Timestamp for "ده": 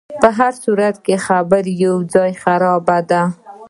3.09-3.21